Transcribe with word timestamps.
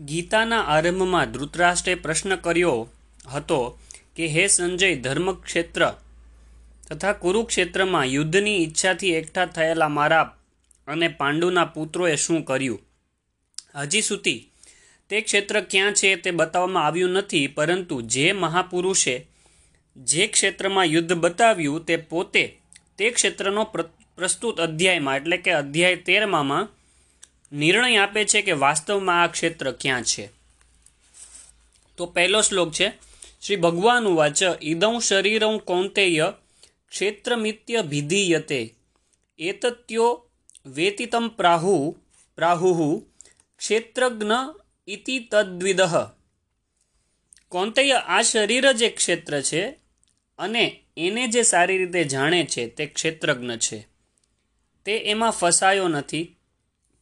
ગીતાના 0.00 0.66
આરંભમાં 0.74 1.32
ધૃતરાષ્ટ્રે 1.32 1.94
પ્રશ્ન 1.94 2.36
કર્યો 2.36 2.88
હતો 3.34 3.78
કે, 4.16 4.26
હે 4.26 4.44
સંજય, 4.46 4.96
ધર્મક્ષેત્ર 4.96 5.82
તથા 6.88 7.12
કુરુક્ષેત્રમાં 7.12 8.04
યુદ્ધની 8.04 8.58
ઈચ્છાથી 8.64 9.14
એકઠા 9.14 9.46
થયેલા 9.46 9.88
મારા 9.88 10.36
અને 10.88 11.08
પાંડુના 11.08 11.64
પુત્રોએ 11.64 12.14
શું 12.16 12.44
કર્યું? 12.44 12.80
હજી 13.74 14.02
સુધી 14.02 14.40
તે 15.10 15.20
ક્ષેત્ર 15.20 15.60
ક્યાં 15.60 15.92
છે 15.92 16.14
તે 16.16 16.30
બતાવવામાં 16.30 16.86
આવ્યું 16.86 17.10
નથી, 17.10 17.46
પરંતુ 17.46 18.02
જે 18.02 18.32
મહાપુરુષે 18.32 19.16
જે 19.96 20.26
ક્ષેત્રમાં 20.26 20.84
યુદ્ધ 20.84 21.12
બતાવ્યું 21.12 21.84
તે 21.84 21.96
પોતે 21.96 22.44
તે 22.98 23.10
ક્ષેત્રનો 23.10 23.64
પ્રસ્તુત 24.18 24.60
અધ્યાયમાં, 24.60 25.16
એટલે 25.16 25.36
કે 25.36 25.52
અધ્યાય 25.52 25.96
તેરમામાં 25.96 26.77
નિર્ણય 27.52 27.96
આપે 27.96 28.24
છે 28.24 28.42
કે 28.42 28.52
વાસ્તવમાં 28.52 29.22
આ 29.22 29.26
ક્ષેત્ર 29.26 29.72
ક્યાં 29.72 30.02
છે. 30.02 30.30
તો 31.96 32.06
પહેલો 32.06 32.40
શ્લોક 32.40 32.72
છે, 32.72 32.92
શ્રી 33.42 33.56
ભગવાન 33.56 34.06
વાચ 34.06 34.42
ઇદં 34.62 34.98
શરીરં 34.98 35.58
કૌંતેય 35.58 36.32
ક્ષેત્રમિત્ય 36.90 37.82
ભિધીયતે. 37.82 38.74
એતત્યો 39.38 40.28
વેતિતમ 40.66 41.28
પ્રાહુ 41.28 41.96
પ્રાહુ 42.36 43.04
ક્ષેત્રજ્ઞ 43.58 44.30
ઇતિ 44.86 45.18
તદ્વિદ. 45.18 45.80
કૌંતેય 47.48 47.92
આ 47.92 48.22
શરીર 48.22 48.72
જ 48.72 48.82
એક 48.82 48.96
ક્ષેત્ર 48.96 49.40
છે 49.40 49.68
અને 50.38 50.80
એને 50.96 51.26
જે 51.26 51.42
સારી 51.42 51.78
રીતે 51.78 52.04
જાણે 52.04 52.44
છે 52.44 52.68
તે 52.68 52.86
ક્ષેત્રજ્ઞ 52.86 53.50
છે. 53.50 53.86
તે 54.84 54.98
એમાં 54.98 55.30
ફસાયો 55.30 55.88
નથી. 55.88 56.37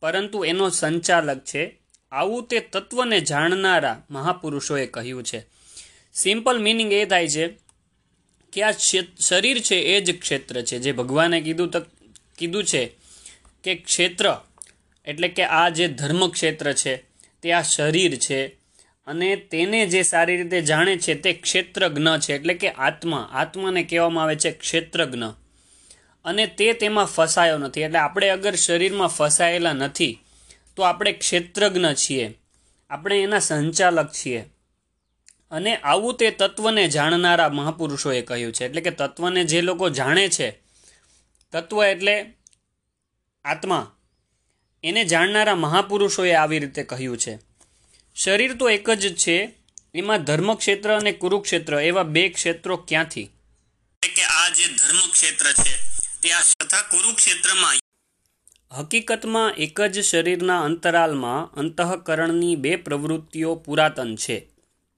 પરંતુ 0.01 0.45
એનો 0.45 0.69
સંચાલક 0.71 1.45
છે. 1.45 1.79
આવું 2.13 2.49
તે 2.49 2.61
તત્વને 2.61 3.21
જાણનારા 3.21 4.03
મહાપુરુષોએ 4.11 4.87
કહ્યું 4.87 5.25
છે. 5.25 5.47
સિમ્પલ 6.15 6.59
મિનિંગ 6.59 6.93
એ 6.93 7.05
થાય 7.05 7.29
છે 7.29 7.49
કે 8.53 8.63
આ 8.63 8.71
શરીર 9.21 9.61
છે 9.61 9.77
એ 9.77 10.01
જ 10.01 10.21
ક્ષેત્ર 10.21 10.63
છે. 10.63 10.79
જે 10.79 10.93
ભગવાને 10.93 11.41
કીધું 11.41 11.71
તક, 11.71 11.87
કીધું 12.39 12.65
છે 12.65 12.97
કે 13.65 13.75
ક્ષેત્ર 13.75 14.37
એટલે 15.05 15.29
કે 15.29 15.45
આ 15.45 15.69
જે 15.69 15.89
ધર્મ 15.89 16.29
ક્ષેત્ર 16.29 16.73
છે 16.73 16.97
તે 17.43 17.53
આ 17.53 17.63
શરીર 17.63 18.17
છે 18.17 18.47
અને 19.07 19.37
તેને 19.37 19.87
જે 19.87 20.03
સારી 20.03 20.37
રીતે 20.37 20.63
જાણે 20.63 20.99
છે 20.99 21.15
તે 21.15 21.33
ક્ષેત્રજ્ઞ 21.33 22.09
છે. 22.19 22.35
એટલે 22.35 22.55
કે 22.55 22.71
આત્મા. 22.71 23.29
આત્માને 23.33 23.83
કહેવામાં 23.83 24.25
આવે 24.25 24.37
છે 24.37 24.51
ક્ષેત્રજ્ઞ. 24.51 25.23
અને 26.27 26.47
તે 26.47 26.73
તેમાં 26.73 27.07
ફસાયો 27.07 27.59
નથી. 27.59 27.81
એટલે 27.81 27.99
આપણે 27.99 28.29
અગર 28.29 28.55
શરીરમાં 28.55 29.09
ફસાયેલા 29.09 29.73
નથી, 29.73 30.19
તો 30.77 30.83
આપણે 30.83 31.13
ક્ષેત્રજ્ઞ 31.13 31.93
છીએ. 31.93 32.39
આપણે 32.91 33.23
એના 33.23 33.39
સંચાલક 33.39 34.13
છીએ. 34.13 34.45
અને 35.51 35.77
આવું 35.77 36.15
તે 36.15 36.31
તત્વને 36.31 36.89
જાણનારા 36.89 37.49
મહાપુરુષોએ 37.49 38.23
કહ્યું 38.23 38.53
છે. 38.53 38.65
એટલે 38.65 38.81
કે 38.81 38.91
તત્વને 38.91 39.45
જે 39.45 39.61
લોકો 39.61 39.91
જાણે 39.91 40.29
છે, 40.29 40.51
તત્વ 41.53 41.85
એટલે 41.85 42.35
આત્મા. 43.45 43.97
એને 44.85 45.05
જાણનારા 45.05 45.55
મહાપુરુષોએ 45.55 46.33
આવી 46.33 46.59
રીતે 46.59 46.83
કહ્યું 46.83 47.19
છે. 47.19 47.39
શરીર 48.15 48.55
તો 48.55 48.71
એક 48.71 48.91
જ 48.91 49.17
છે, 49.17 49.55
એમાં 49.95 50.25
ધર્મક્ષેત્ર 50.25 50.97
અને 50.97 51.13
કુરુક્ષેત્ર 51.13 51.81
એવા 51.81 52.03
બે 52.03 52.29
ક્ષેત્રો 52.29 52.77
ક્યાંથી? 52.77 53.31
કે 54.17 54.23
આ 54.23 54.49
જે 54.49 54.67
ધર્મક્ષેત્ર 54.67 55.53
છે 55.53 55.86
તે 56.27 56.33
આ 56.33 56.43
તથા 56.61 56.83
કુરુક્ષેત્રમાં. 56.83 57.77
હકીકતમાં 58.77 59.51
એક 59.51 59.81
જ 59.81 60.01
શરીરના 60.01 60.61
અંતરાલમાં 60.61 61.57
અંતઃકરણની 61.57 62.57
બે 62.57 62.77
પ્રવૃત્તિઓ 62.77 63.55
પુરાતન 63.55 64.17
છે. 64.17 64.49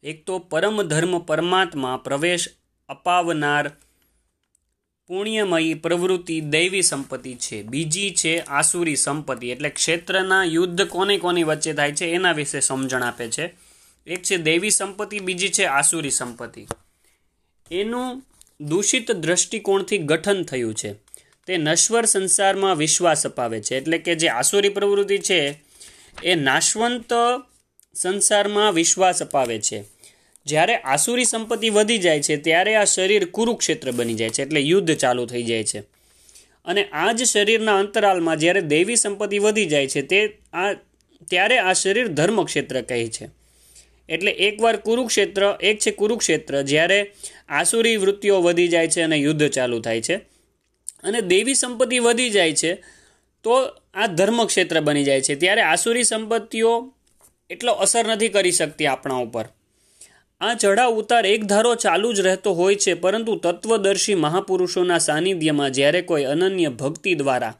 એક 0.03 0.27
તો 0.27 0.39
પરમ 0.39 0.83
ધર્મ 0.83 1.19
પરમાત્મા 1.19 1.97
પ્રવેશ 1.97 2.49
અપાવનાર 2.89 3.69
પુણ્યમયી 5.07 5.75
પ્રવૃત્તિ 5.75 6.41
દૈવી 6.41 6.83
સંપત્તિ 6.83 7.35
છે. 7.35 7.63
બીજી 7.63 8.15
છે 8.15 8.39
આસુરી 8.39 8.97
સંપત્તિ, 8.97 9.51
એટલે 9.51 9.71
ક્ષેત્રના 9.71 10.45
યુદ્ધ 10.45 10.83
કોને 10.83 11.19
કોની 11.19 11.43
વચ્ચે 11.43 11.73
થાય 11.73 11.93
છે 11.93 12.07
એના 12.07 12.33
વિશે 12.33 12.61
સમજણ 12.61 13.03
આપે 13.03 13.29
છે. 13.29 13.55
એક 14.07 14.23
છે 14.23 14.37
દૈવી 14.37 14.71
સંપત્તિ, 14.71 15.21
બીજી 15.21 15.49
છે 15.49 15.65
આસુરી 15.65 16.11
સંપત્તિ. 16.11 16.67
એનું 17.71 18.23
દૂષિત 18.61 19.13
દ્રષ્ટિકોણથી 19.13 19.99
ગઠન 19.99 20.43
થયું 20.43 20.75
છે. 20.75 21.08
તે 21.49 21.57
નશ્વર 21.57 22.05
સંસારમાં 22.05 22.77
વિશ્વાસ 22.77 23.27
અપાવે 23.27 23.61
છે. 23.61 23.77
એટલે 23.77 23.99
કે 23.99 24.15
જે 24.15 24.29
આસુરી 24.29 24.69
પ્રવૃત્તિ 24.69 25.19
છે, 25.19 25.63
એ 26.25 26.35
નાશવંત 26.35 27.13
સંસારમાં 27.95 28.73
વિશ્વાસ 28.73 29.23
અપાવે 29.23 29.59
છે. 29.59 29.85
જ્યારે 30.47 30.77
આસુરી 30.77 31.25
સંપત્તિ 31.25 31.71
વધી 31.71 31.99
જાય 31.99 32.21
છે, 32.21 32.37
ત્યારે 32.37 32.75
આ 32.75 32.85
શરીર 32.85 33.25
કુરુક્ષેત્ર 33.25 33.91
બની 33.91 34.15
જાય 34.15 34.29
છે, 34.29 34.43
એટલે 34.43 34.61
યુદ્ધ 34.61 34.97
ચાલુ 34.97 35.27
થઈ 35.27 35.43
જાય 35.43 35.65
છે. 35.65 35.81
અને 36.65 36.85
આ 36.85 37.13
જ 37.13 37.23
શરીરના 37.23 37.79
અંતરાલમાં 37.79 38.37
જ્યારે 38.37 38.61
દૈવી 38.61 38.97
સંપત્તિ 38.97 39.39
વધી 39.39 39.67
જાય 39.67 39.87
છે, 39.87 40.03
તે 40.03 40.39
આ, 40.53 40.73
ત્યારે 41.31 41.59
આ 41.59 41.73
શરીર 41.73 42.09
ધર્મક્ષેત્ર 42.09 42.81
કહે 42.81 43.07
છે. 43.07 43.29
એટલે 44.09 44.31
એકવાર 44.31 44.77
કુરુક્ષેત્ર, 44.77 45.59
એક 45.61 45.79
છે 45.79 45.91
કુરુક્ષેત્ર, 45.91 46.63
જ્યારે 46.63 47.13
આસુરી 47.49 47.97
વૃત્તિઓ 47.97 48.43
વધી 48.43 48.69
જાય 48.69 48.89
છે 48.89 49.01
અને 49.01 49.17
યુદ્ધ 49.17 49.49
ચાલુ 49.49 49.81
થાય 49.81 50.01
છે. 50.01 50.38
અને 51.03 51.21
દેવી 51.21 51.55
સંપત્તિ 51.55 51.99
વધી 51.99 52.31
જાય 52.31 52.53
છે, 52.53 52.75
તો 53.43 53.71
આ 53.95 54.07
ધર્મ 54.07 54.45
ક્ષેત્ર 54.45 54.81
બની 54.81 55.05
જાય 55.05 55.21
છે. 55.21 55.35
ત્યારે 55.35 55.61
આસુરી 55.61 56.05
સંપત્તિઓ 56.05 56.93
એટલો 57.51 57.73
અસર 57.73 58.07
નથી 58.07 58.29
કરી 58.29 58.53
શકતી 58.53 58.87
આપણા 58.87 59.15
ઉપર. 59.15 59.45
આ 60.41 60.55
ચઢાવ 60.55 60.93
ઉતાર 60.93 61.27
એક 61.27 61.45
ધારો 61.45 61.75
ચાલુ 61.75 62.13
જ 62.13 62.21
રહેતો 62.21 62.53
હોય 62.53 62.75
છે, 62.75 62.95
પરંતુ 62.95 63.37
તત્વદર્શી 63.37 64.15
મહાપુરુષોના 64.15 64.99
સાનિધ્યમાં 64.99 65.71
જ્યારે 65.71 66.03
કોઈ 66.03 66.25
અનન્ય 66.25 66.69
ભક્તિ 66.69 67.15
દ્વારા 67.15 67.55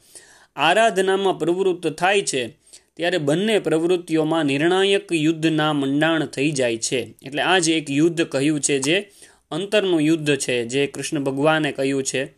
આરાધનામાં 0.57 1.39
પ્રવૃત્ત 1.39 1.87
થાય 1.87 2.23
છે, 2.23 2.49
ત્યારે 2.97 3.19
બંને 3.19 3.59
પ્રવૃત્તિઓમાં 3.59 4.45
નિર્ણાયક 4.45 5.13
યુદ્ધના 5.13 5.73
મંડાણ 5.73 6.25
થઈ 6.25 6.51
જાય 6.51 6.77
છે. 6.77 7.15
એટલે 7.23 7.43
આ 7.43 7.59
જે 7.59 7.79
એક 7.79 7.91
યુદ્ધ 7.91 8.23
કહ્યું 8.23 8.61
છે, 8.61 8.79
જે 8.79 9.11
અંતરનું 9.51 10.01
યુદ્ધ 10.01 10.37
છે, 10.37 10.65
જે 10.65 10.87
કૃષ્ણ 10.87 11.19
ભગવાને 11.19 11.73
કહ્યું 11.73 12.03
છે. 12.03 12.38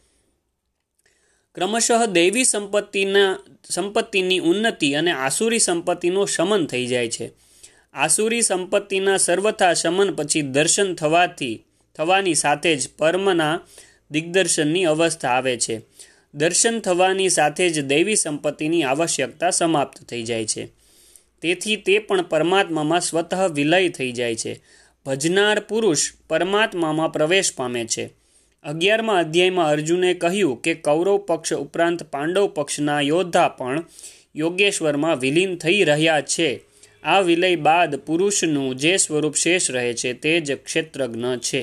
ક્રમશઃ 1.54 2.06
દૈવી 2.06 2.44
સંપત્તિના, 2.44 3.38
સંપત્તિની 3.70 4.38
ઉન્નતિ 4.38 4.92
અને 4.92 5.10
આસુરી 5.10 5.58
સંપત્તિનો 5.58 6.26
શમન 6.26 6.66
થઈ 6.66 6.86
જાય 6.86 7.08
છે. 7.08 7.32
આસુરી 7.92 8.42
સંપત્તિના 8.42 9.16
સર્વથા 9.16 9.74
શમન 9.74 10.14
પછી 10.14 10.42
દર્શન 10.42 10.94
થવાથી, 10.94 11.64
થવાની 11.96 12.34
સાથે 12.34 12.76
જ 12.76 12.88
પરમના 12.98 13.60
દિગ્દર્શનની 14.10 14.84
અવસ્થા 14.84 15.28
આવે 15.28 15.56
છે. 15.56 15.80
દર્શન 16.34 16.80
થવાની 16.80 17.28
સાથે 17.28 17.68
જ 17.68 17.80
દૈવી 17.80 18.16
સંપત્તિની 18.16 18.82
આવશ્યકતા 18.82 19.50
સમાપ્ત 19.50 20.04
થઈ 20.04 20.22
જાય 20.22 20.44
છે. 20.44 20.68
તેથી 21.42 21.76
તે 21.76 21.98
પણ 21.98 22.22
પરમાત્મામાં 22.22 23.00
સ્વતઃ 23.00 23.34
વિલય 23.34 23.88
થઈ 23.88 24.12
જાય 24.12 24.34
છે. 24.34 24.62
ભજનાર 25.06 25.60
પુરુષ 25.60 26.12
પરમાત્મામાં 26.28 27.12
પ્રવેશ 27.12 27.54
પામે 27.56 27.84
છે. 27.84 28.19
અગિયારમા 28.64 29.18
અધ્યાયમાં 29.18 29.68
અર્જુને 29.68 30.14
કહ્યું 30.14 30.62
કે 30.62 30.74
કૌરવ 30.74 31.16
પક્ષ 31.16 31.52
ઉપરાંત 31.52 32.02
પાંડવ 32.02 32.46
પક્ષના 32.46 33.00
યોદ્ધા 33.00 33.48
પણ 33.48 33.84
યોગેશ્વરમાં 34.36 35.18
વિલીન 35.18 35.56
થઈ 35.56 35.84
રહ્યા 35.84 36.20
છે. 36.20 36.60
આ 37.04 37.20
વિલય 37.20 37.56
બાદ 37.56 37.96
પુરુષનું 37.96 38.76
જે 38.76 38.96
સ્વરૂપ 38.96 39.34
શેષ 39.34 39.70
રહે 39.70 39.94
છે 39.94 40.12
તે 40.12 40.40
જ 40.40 40.56
ક્ષેત્રજ્ઞ 40.56 41.36
છે. 41.36 41.62